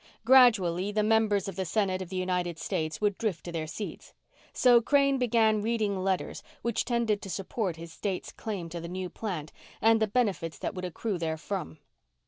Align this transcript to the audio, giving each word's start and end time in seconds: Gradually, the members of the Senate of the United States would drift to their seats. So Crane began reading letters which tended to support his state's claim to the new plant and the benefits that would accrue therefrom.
Gradually, 0.25 0.91
the 0.91 1.03
members 1.03 1.47
of 1.47 1.55
the 1.55 1.63
Senate 1.63 2.01
of 2.01 2.09
the 2.09 2.15
United 2.15 2.57
States 2.57 2.99
would 2.99 3.19
drift 3.19 3.45
to 3.45 3.51
their 3.51 3.67
seats. 3.67 4.13
So 4.51 4.81
Crane 4.81 5.19
began 5.19 5.61
reading 5.61 5.95
letters 5.95 6.41
which 6.63 6.85
tended 6.85 7.21
to 7.21 7.29
support 7.29 7.75
his 7.75 7.93
state's 7.93 8.31
claim 8.31 8.67
to 8.69 8.81
the 8.81 8.87
new 8.87 9.11
plant 9.11 9.51
and 9.79 10.01
the 10.01 10.07
benefits 10.07 10.57
that 10.57 10.73
would 10.73 10.85
accrue 10.85 11.19
therefrom. 11.19 11.77